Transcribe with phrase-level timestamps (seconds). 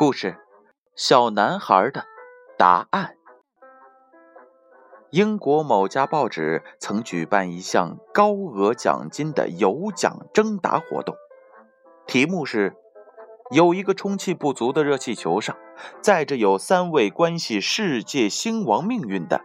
[0.00, 0.38] 故事：
[0.96, 2.06] 小男孩的
[2.56, 3.16] 答案。
[5.10, 11.14] 英国某家报纸曾举办一项高额奖金的有奖征答活动，
[12.06, 12.74] 题目是：
[13.50, 15.54] 有一个充气不足的热气球上
[16.00, 19.42] 载着有三位关系世界兴亡命运的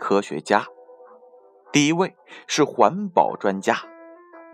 [0.00, 0.64] 科学家。
[1.70, 3.76] 第一位是环保专家。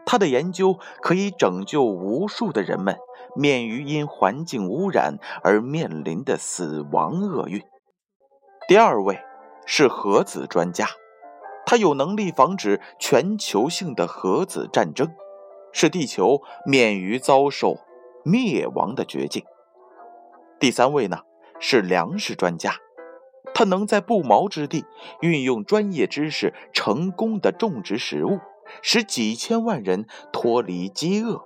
[0.07, 2.99] 他的研究可以拯救无数的人们
[3.35, 7.63] 免于因环境污染而面临的死亡厄运。
[8.69, 9.21] 第二位
[9.67, 10.87] 是核子专家，
[11.67, 15.11] 他有能力防止全球性的核子战争，
[15.73, 17.79] 使地球免于遭受
[18.25, 19.45] 灭亡的绝境。
[20.61, 21.19] 第三位呢
[21.59, 22.77] 是粮食专家，
[23.53, 24.85] 他能在不毛之地
[25.21, 28.39] 运用专业知识，成功的种植食物。
[28.83, 31.45] 使几千万人脱离饥饿。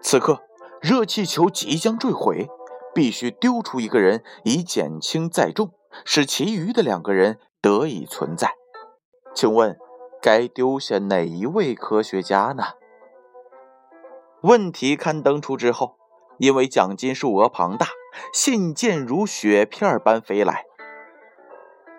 [0.00, 0.42] 此刻，
[0.80, 2.48] 热气球即将坠毁，
[2.94, 5.72] 必须丢出一个人以减轻载重，
[6.04, 8.54] 使其余的两个人得以存在。
[9.34, 9.78] 请问，
[10.20, 12.64] 该丢下哪一位科学家呢？
[14.42, 15.96] 问题刊登出之后，
[16.38, 17.86] 因为奖金数额庞大，
[18.32, 20.64] 信件如雪片般飞来。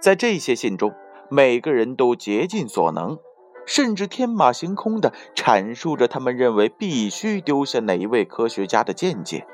[0.01, 0.93] 在这些信中，
[1.29, 3.17] 每个人都竭尽所能。
[3.65, 9.47] 甚至天马行空地阐述着他们认为必须丢下哪一位科学家的见解。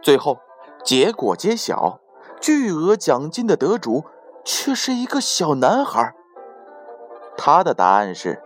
[0.00, 0.38] 最后，
[0.84, 2.00] 结果揭晓，
[2.40, 4.04] 巨额奖金的得主
[4.44, 6.14] 却是一个小男孩。
[7.36, 8.42] 他的答案是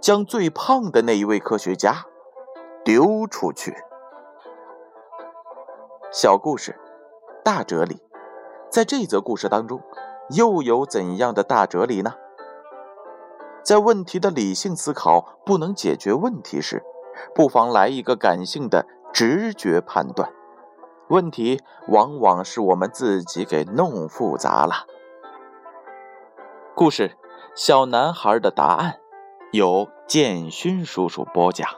[0.00, 2.04] 将最胖的那一位科学家
[2.84, 3.74] 丢出去。
[6.10, 6.78] 小故事，
[7.44, 8.00] 大哲理，
[8.70, 9.82] 在这则故事当中，
[10.30, 12.14] 又有怎样的大哲理呢？
[13.68, 16.82] 在问题的理性思考不能解决问题时，
[17.34, 20.32] 不妨来一个感性的直觉判断。
[21.10, 24.86] 问题往往是我们自己给弄复杂了。
[26.74, 27.18] 故事：
[27.54, 29.00] 小男孩的答案，
[29.52, 31.68] 由建勋叔叔播讲。